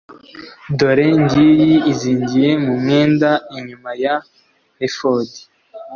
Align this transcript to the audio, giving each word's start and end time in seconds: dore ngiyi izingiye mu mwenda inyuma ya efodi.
dore 0.77 1.07
ngiyi 1.23 1.71
izingiye 1.91 2.51
mu 2.63 2.73
mwenda 2.81 3.29
inyuma 3.57 3.91
ya 4.03 4.15
efodi. 4.85 5.41